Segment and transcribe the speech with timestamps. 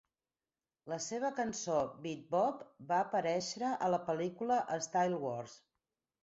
[0.93, 2.63] La seva cançó "Beat Bop"
[2.93, 5.55] va aparèixer a la pel·lícula "Style Wars".